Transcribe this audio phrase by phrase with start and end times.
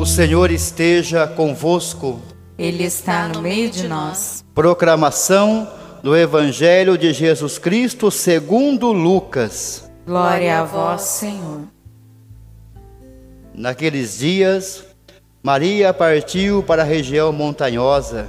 [0.00, 2.22] O Senhor esteja convosco.
[2.56, 4.42] Ele está no meio de nós.
[4.54, 5.68] Proclamação
[6.02, 9.90] do Evangelho de Jesus Cristo segundo Lucas.
[10.06, 11.64] Glória a vós, Senhor.
[13.54, 14.86] Naqueles dias,
[15.42, 18.26] Maria partiu para a região montanhosa,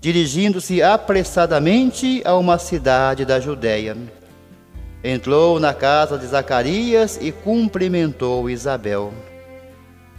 [0.00, 3.96] dirigindo-se apressadamente a uma cidade da Judéia.
[5.02, 9.12] Entrou na casa de Zacarias e cumprimentou Isabel.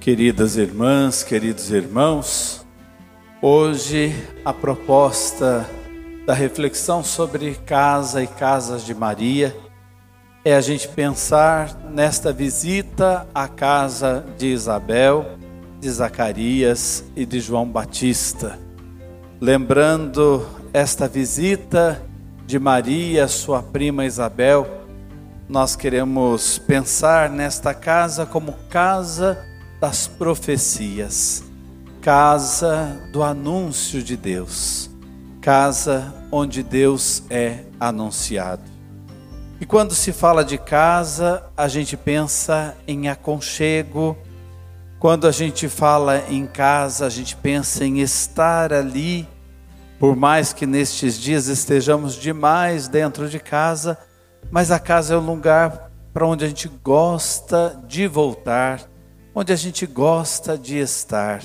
[0.00, 2.64] Queridas irmãs, queridos irmãos,
[3.42, 5.68] hoje a proposta
[6.24, 9.54] da reflexão sobre casa e casas de Maria
[10.42, 15.36] é a gente pensar nesta visita à casa de Isabel,
[15.78, 18.58] de Zacarias e de João Batista.
[19.38, 22.00] Lembrando esta visita
[22.46, 24.66] de Maria, sua prima Isabel,
[25.46, 29.46] nós queremos pensar nesta casa como casa
[29.80, 31.42] das profecias,
[32.02, 34.90] casa do anúncio de Deus,
[35.40, 38.62] casa onde Deus é anunciado.
[39.58, 44.16] E quando se fala de casa, a gente pensa em aconchego.
[44.98, 49.26] Quando a gente fala em casa, a gente pensa em estar ali.
[49.98, 53.98] Por mais que nestes dias estejamos demais dentro de casa,
[54.50, 58.89] mas a casa é o lugar para onde a gente gosta de voltar,
[59.34, 61.42] onde a gente gosta de estar.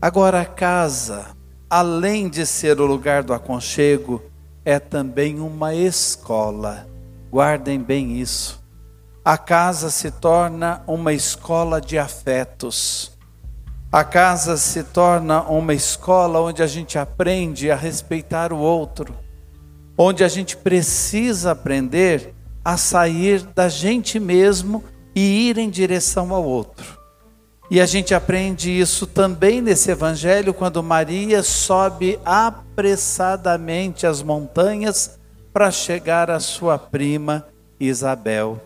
[0.00, 1.26] Agora, a casa,
[1.68, 4.22] além de ser o lugar do aconchego,
[4.64, 6.86] é também uma escola.
[7.30, 8.62] Guardem bem isso.
[9.24, 13.12] A casa se torna uma escola de afetos.
[13.90, 19.14] A casa se torna uma escola onde a gente aprende a respeitar o outro,
[19.96, 22.34] onde a gente precisa aprender
[22.64, 24.84] a sair da gente mesmo
[25.18, 26.96] e ir em direção ao outro.
[27.68, 35.18] E a gente aprende isso também nesse evangelho quando Maria sobe apressadamente as montanhas
[35.52, 37.44] para chegar à sua prima
[37.80, 38.62] Isabel.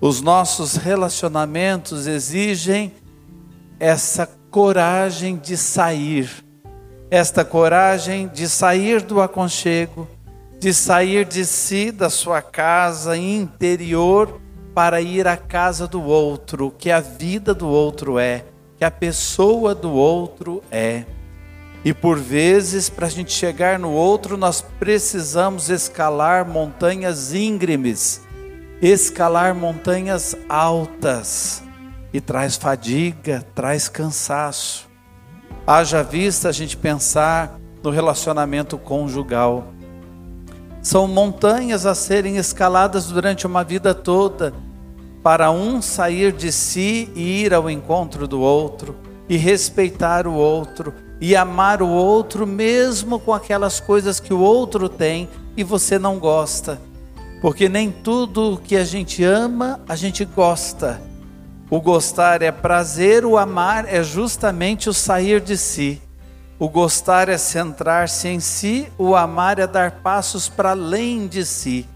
[0.00, 2.94] Os nossos relacionamentos exigem
[3.78, 6.30] essa coragem de sair,
[7.10, 10.08] esta coragem de sair do aconchego,
[10.58, 14.40] de sair de si, da sua casa interior
[14.78, 18.44] para ir à casa do outro, que a vida do outro é,
[18.76, 21.04] que a pessoa do outro é.
[21.84, 28.22] E por vezes, para a gente chegar no outro, nós precisamos escalar montanhas íngremes,
[28.80, 31.60] escalar montanhas altas,
[32.12, 34.88] e traz fadiga, traz cansaço.
[35.66, 39.72] Haja vista a gente pensar no relacionamento conjugal.
[40.80, 44.67] São montanhas a serem escaladas durante uma vida toda
[45.22, 48.96] para um sair de si e ir ao encontro do outro,
[49.28, 54.88] e respeitar o outro, e amar o outro, mesmo com aquelas coisas que o outro
[54.88, 56.80] tem e você não gosta.
[57.40, 61.00] Porque nem tudo que a gente ama, a gente gosta.
[61.70, 66.00] O gostar é prazer, o amar é justamente o sair de si.
[66.58, 71.86] O gostar é centrar-se em si, o amar é dar passos para além de si.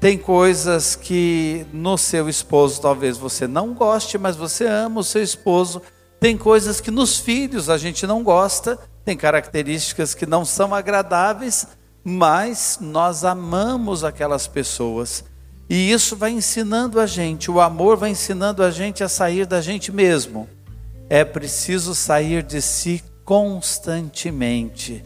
[0.00, 5.22] Tem coisas que no seu esposo talvez você não goste, mas você ama o seu
[5.22, 5.82] esposo.
[6.18, 11.66] Tem coisas que nos filhos a gente não gosta, tem características que não são agradáveis,
[12.02, 15.22] mas nós amamos aquelas pessoas.
[15.68, 19.60] E isso vai ensinando a gente, o amor vai ensinando a gente a sair da
[19.60, 20.48] gente mesmo.
[21.10, 25.04] É preciso sair de si constantemente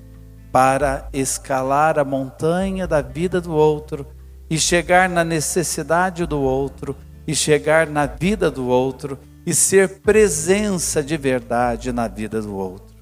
[0.53, 4.07] para escalar a montanha da vida do outro
[4.55, 6.97] e chegar na necessidade do outro
[7.27, 12.95] e chegar na vida do outro e ser presença de verdade na vida do outro.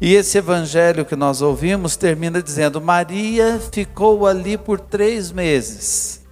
[0.00, 6.24] E esse evangelho que nós ouvimos termina dizendo: Maria ficou ali por três meses.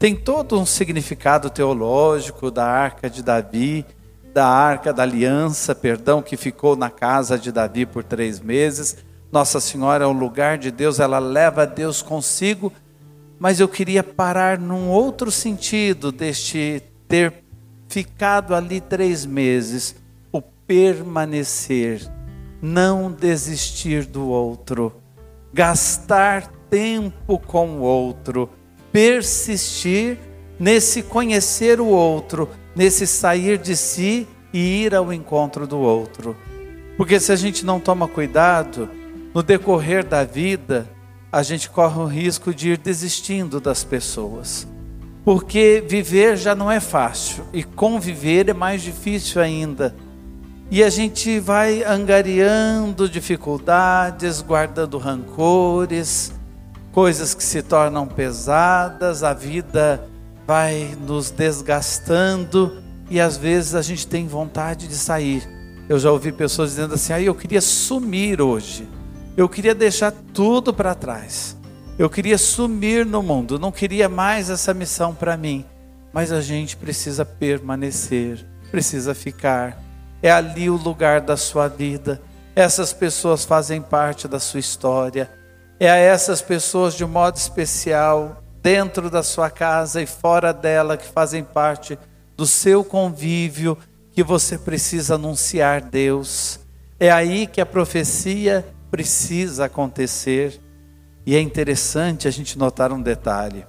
[0.00, 3.86] Tem todo um significado teológico da arca de Davi,
[4.34, 8.96] da arca da aliança, perdão, que ficou na casa de Davi por três meses.
[9.30, 12.72] Nossa Senhora é o lugar de Deus, ela leva Deus consigo.
[13.42, 17.42] Mas eu queria parar num outro sentido deste ter
[17.88, 19.96] ficado ali três meses,
[20.30, 22.08] o permanecer
[22.62, 24.94] não desistir do outro,
[25.52, 28.48] gastar tempo com o outro,
[28.92, 30.18] persistir
[30.56, 36.36] nesse conhecer o outro, nesse sair de si e ir ao encontro do outro.
[36.96, 38.88] Porque se a gente não toma cuidado,
[39.34, 40.88] no decorrer da vida,
[41.32, 44.68] a gente corre o risco de ir desistindo das pessoas.
[45.24, 49.94] Porque viver já não é fácil e conviver é mais difícil ainda.
[50.70, 56.32] E a gente vai angariando dificuldades, guardando rancores,
[56.92, 60.06] coisas que se tornam pesadas, a vida
[60.46, 65.48] vai nos desgastando e às vezes a gente tem vontade de sair.
[65.88, 68.88] Eu já ouvi pessoas dizendo assim: ah, eu queria sumir hoje,
[69.36, 71.56] eu queria deixar tudo para trás,
[71.98, 75.64] eu queria sumir no mundo, não queria mais essa missão para mim.
[76.12, 79.82] Mas a gente precisa permanecer, precisa ficar
[80.22, 82.22] é ali o lugar da sua vida.
[82.54, 85.28] Essas pessoas fazem parte da sua história.
[85.80, 90.96] É a essas pessoas de um modo especial, dentro da sua casa e fora dela,
[90.96, 91.98] que fazem parte
[92.36, 93.76] do seu convívio,
[94.12, 96.60] que você precisa anunciar Deus.
[97.00, 100.60] É aí que a profecia precisa acontecer.
[101.24, 103.64] E é interessante a gente notar um detalhe.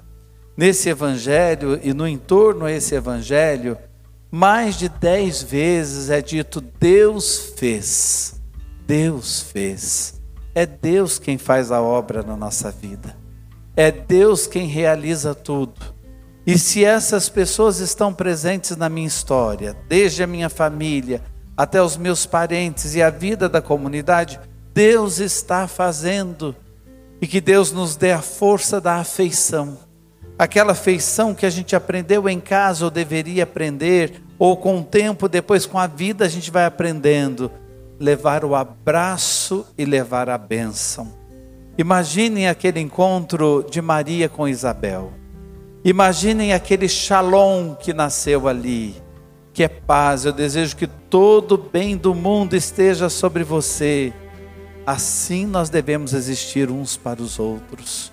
[0.55, 3.77] Nesse evangelho e no entorno a esse evangelho,
[4.29, 8.35] mais de dez vezes é dito: Deus fez,
[8.85, 10.21] Deus fez.
[10.53, 13.17] É Deus quem faz a obra na nossa vida,
[13.75, 15.81] é Deus quem realiza tudo.
[16.45, 21.23] E se essas pessoas estão presentes na minha história, desde a minha família
[21.57, 24.39] até os meus parentes e a vida da comunidade,
[24.73, 26.55] Deus está fazendo.
[27.21, 29.77] E que Deus nos dê a força da afeição
[30.37, 35.29] aquela afeição que a gente aprendeu em casa ou deveria aprender, ou com o tempo,
[35.29, 37.51] depois com a vida, a gente vai aprendendo.
[37.99, 41.13] Levar o abraço e levar a bênção.
[41.77, 45.13] Imaginem aquele encontro de Maria com Isabel.
[45.85, 48.95] Imaginem aquele shalom que nasceu ali,
[49.53, 50.25] que é paz.
[50.25, 54.11] Eu desejo que todo o bem do mundo esteja sobre você.
[54.85, 58.11] Assim nós devemos existir uns para os outros.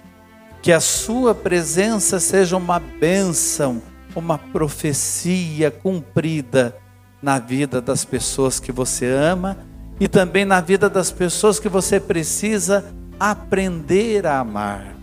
[0.62, 3.82] Que a sua presença seja uma bênção
[4.14, 6.76] uma profecia cumprida
[7.22, 9.58] na vida das pessoas que você ama
[9.98, 12.84] e também na vida das pessoas que você precisa
[13.18, 14.96] aprender a amar.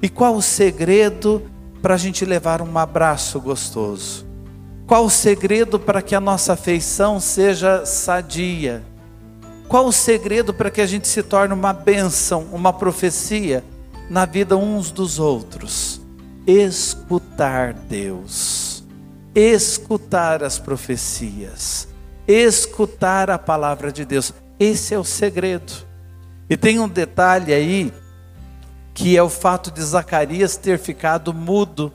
[0.00, 1.42] E qual o segredo
[1.80, 4.26] para a gente levar um abraço gostoso?
[4.86, 8.82] Qual o segredo para que a nossa afeição seja sadia?
[9.72, 13.64] Qual o segredo para que a gente se torne uma bênção, uma profecia
[14.10, 15.98] na vida uns dos outros?
[16.46, 18.84] escutar Deus,
[19.34, 21.88] escutar as profecias,
[22.28, 24.34] escutar a palavra de Deus.
[24.60, 25.72] Esse é o segredo.
[26.50, 27.94] E tem um detalhe aí,
[28.92, 31.90] que é o fato de Zacarias ter ficado mudo.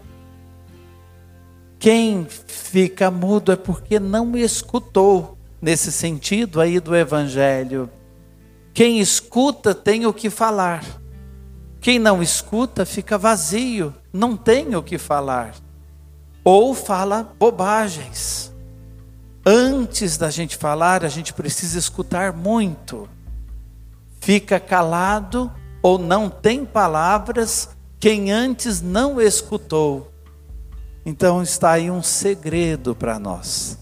[1.78, 7.90] Quem fica mudo é porque não escutou, nesse sentido aí do Evangelho.
[8.74, 10.84] Quem escuta tem o que falar.
[11.80, 15.56] Quem não escuta fica vazio, não tem o que falar.
[16.44, 18.54] ou fala bobagens.
[19.46, 23.10] Antes da gente falar, a gente precisa escutar muito.
[24.22, 30.12] Fica calado ou não tem palavras quem antes não escutou.
[31.06, 33.78] Então está aí um segredo para nós.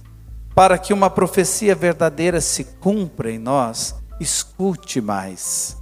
[0.55, 5.75] Para que uma profecia verdadeira se cumpra em nós, escute mais.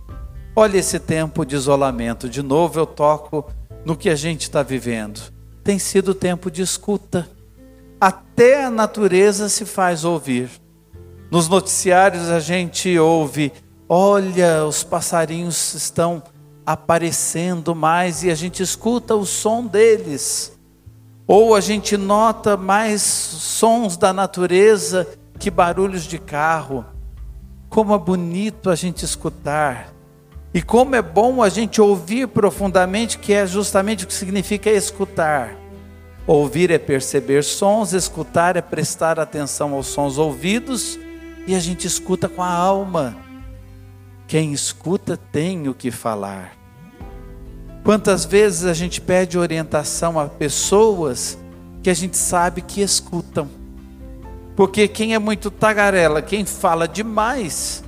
[0.55, 2.27] Olha esse tempo de isolamento.
[2.27, 3.45] De novo eu toco
[3.85, 5.31] no que a gente está vivendo.
[5.63, 7.29] Tem sido tempo de escuta.
[8.01, 10.49] Até a natureza se faz ouvir.
[11.29, 13.53] Nos noticiários a gente ouve:
[13.87, 16.21] olha, os passarinhos estão
[16.65, 20.52] aparecendo mais e a gente escuta o som deles.
[21.25, 25.07] Ou a gente nota mais sons da natureza
[25.39, 26.85] que barulhos de carro.
[27.69, 29.93] Como é bonito a gente escutar.
[30.53, 35.55] E como é bom a gente ouvir profundamente, que é justamente o que significa escutar.
[36.27, 40.99] Ouvir é perceber sons, escutar é prestar atenção aos sons ouvidos,
[41.47, 43.17] e a gente escuta com a alma.
[44.27, 46.62] Quem escuta tem o que falar.
[47.83, 51.37] Quantas vezes a gente pede orientação a pessoas
[51.81, 53.49] que a gente sabe que escutam.
[54.55, 57.83] Porque quem é muito tagarela, quem fala demais,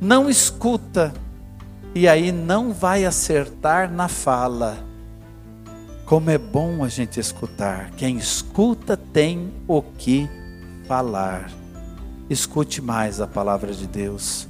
[0.00, 1.12] não escuta
[1.94, 4.78] e aí não vai acertar na fala.
[6.04, 7.90] Como é bom a gente escutar.
[7.92, 10.28] Quem escuta tem o que
[10.86, 11.50] falar.
[12.30, 14.46] Escute mais a palavra de Deus.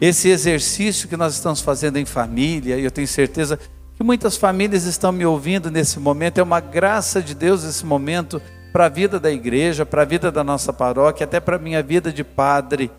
[0.00, 3.58] Esse exercício que nós estamos fazendo em família, eu tenho certeza
[4.00, 8.40] que muitas famílias estão me ouvindo nesse momento, é uma graça de Deus esse momento
[8.72, 11.82] para a vida da igreja, para a vida da nossa paróquia, até para a minha
[11.82, 12.90] vida de padre.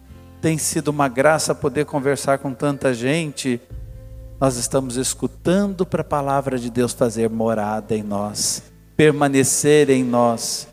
[0.43, 3.59] Tem sido uma graça poder conversar com tanta gente.
[4.39, 8.61] Nós estamos escutando para a palavra de Deus fazer morada em nós,
[8.95, 10.67] permanecer em nós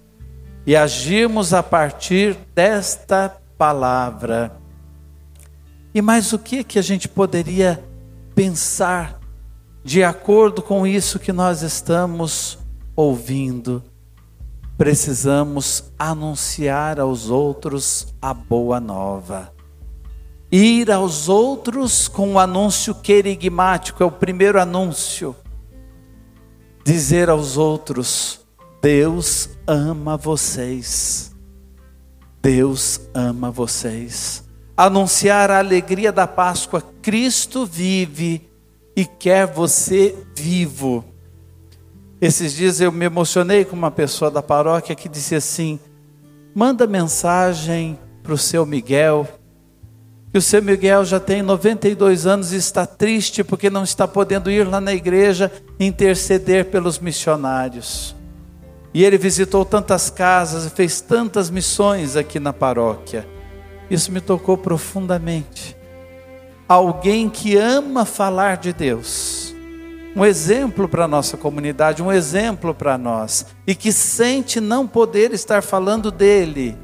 [0.66, 4.52] e agirmos a partir desta palavra.
[5.94, 7.82] E mais o que que a gente poderia
[8.34, 9.17] pensar
[9.84, 12.58] de acordo com isso que nós estamos
[12.94, 13.82] ouvindo,
[14.76, 19.52] precisamos anunciar aos outros a boa nova.
[20.50, 25.36] Ir aos outros com o anúncio querigmático, é o primeiro anúncio.
[26.84, 28.40] Dizer aos outros:
[28.80, 31.34] Deus ama vocês.
[32.40, 34.44] Deus ama vocês.
[34.76, 38.47] Anunciar a alegria da Páscoa, Cristo vive
[38.98, 41.04] e quer você vivo.
[42.20, 45.78] Esses dias eu me emocionei com uma pessoa da paróquia que disse assim:
[46.52, 49.24] manda mensagem para o seu Miguel,
[50.32, 54.50] que o seu Miguel já tem 92 anos e está triste porque não está podendo
[54.50, 58.16] ir lá na igreja interceder pelos missionários.
[58.92, 63.24] E ele visitou tantas casas e fez tantas missões aqui na paróquia.
[63.88, 65.77] Isso me tocou profundamente
[66.68, 69.54] alguém que ama falar de Deus,
[70.14, 75.32] um exemplo para a nossa comunidade, um exemplo para nós, e que sente não poder
[75.32, 76.76] estar falando dele.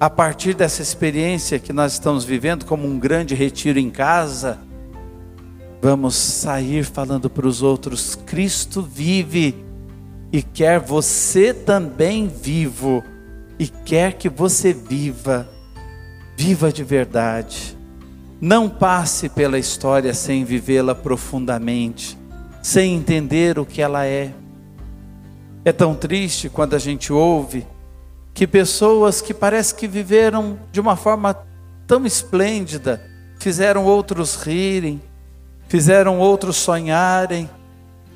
[0.00, 4.58] A partir dessa experiência que nós estamos vivendo, como um grande retiro em casa,
[5.80, 9.64] vamos sair falando para os outros: Cristo vive
[10.32, 13.04] e quer você também vivo,
[13.58, 15.48] e quer que você viva,
[16.36, 17.81] viva de verdade.
[18.44, 22.18] Não passe pela história sem vivê-la profundamente,
[22.60, 24.34] sem entender o que ela é.
[25.64, 27.64] É tão triste quando a gente ouve
[28.34, 31.38] que pessoas que parece que viveram de uma forma
[31.86, 33.00] tão esplêndida,
[33.38, 35.00] fizeram outros rirem,
[35.68, 37.48] fizeram outros sonharem,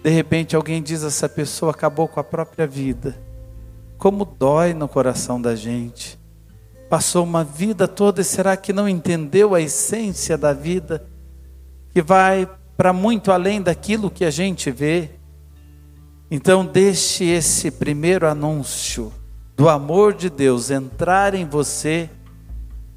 [0.03, 3.17] de repente alguém diz essa pessoa acabou com a própria vida.
[3.97, 6.19] Como dói no coração da gente
[6.89, 11.07] passou uma vida toda e será que não entendeu a essência da vida,
[11.91, 15.11] que vai para muito além daquilo que a gente vê?
[16.31, 19.13] Então, deixe esse primeiro anúncio
[19.57, 22.11] do amor de Deus entrar em você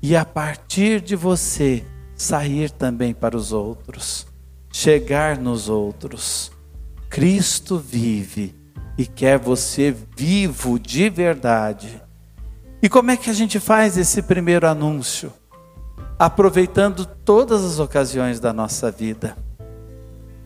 [0.02, 1.84] e a partir de você
[2.16, 4.28] sair também para os outros,
[4.72, 6.52] chegar nos outros.
[7.10, 8.56] Cristo vive
[8.98, 12.02] e quer você vivo de verdade
[12.82, 15.34] e como é que a gente faz esse primeiro anúncio?
[16.18, 19.38] Aproveitando todas as ocasiões da nossa vida.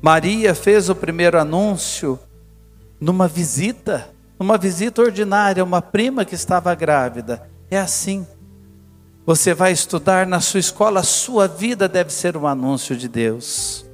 [0.02, 2.20] Maria fez o primeiro anúncio
[3.00, 4.10] numa visita,
[4.40, 7.48] numa visita ordinária, uma prima que estava grávida.
[7.70, 8.26] É assim.
[9.26, 13.86] Você vai estudar na sua escola, a sua vida deve ser um anúncio de Deus.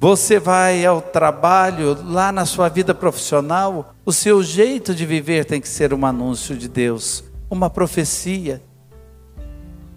[0.00, 5.60] Você vai ao trabalho, lá na sua vida profissional, o seu jeito de viver tem
[5.60, 8.62] que ser um anúncio de Deus, uma profecia.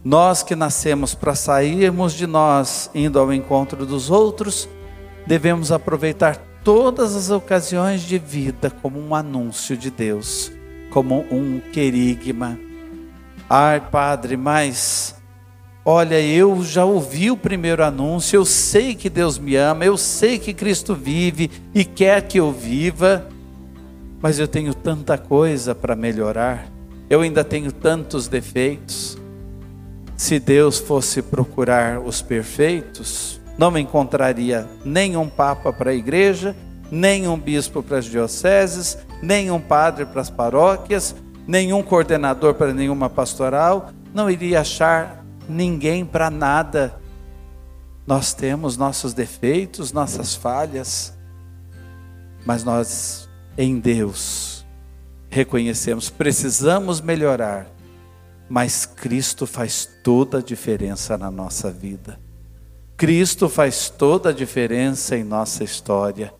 [0.03, 4.67] Nós que nascemos para sairmos de nós, indo ao encontro dos outros,
[5.25, 10.51] devemos aproveitar todas as ocasiões de vida como um anúncio de Deus,
[10.91, 12.59] como um querigma.
[13.49, 15.15] Ai, Padre, mas
[15.85, 20.39] olha, eu já ouvi o primeiro anúncio, eu sei que Deus me ama, eu sei
[20.39, 23.27] que Cristo vive e quer que eu viva,
[24.21, 26.67] mas eu tenho tanta coisa para melhorar,
[27.09, 29.17] eu ainda tenho tantos defeitos.
[30.15, 36.55] Se Deus fosse procurar os perfeitos, não encontraria nenhum papa para a igreja,
[36.89, 41.13] nenhum bispo para as dioceses, nenhum padre para as paróquias,
[41.45, 46.99] nenhum coordenador para nenhuma pastoral, não iria achar ninguém para nada.
[48.05, 51.17] Nós temos nossos defeitos, nossas falhas,
[52.45, 54.65] mas nós em Deus
[55.29, 57.73] reconhecemos, precisamos melhorar
[58.49, 62.19] mas Cristo faz toda a diferença na nossa vida.
[62.95, 66.31] Cristo faz toda a diferença em nossa história.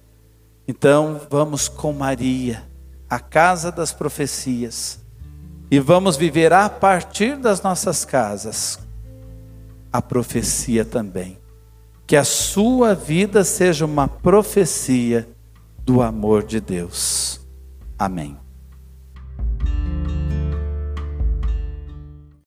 [0.67, 2.69] Então, vamos com Maria,
[3.10, 5.00] a casa das profecias,
[5.72, 8.79] e vamos viver a partir das nossas casas
[9.93, 11.38] a profecia também.
[12.07, 15.29] Que a sua vida seja uma profecia
[15.85, 17.39] do amor de Deus.
[17.97, 18.42] Amém.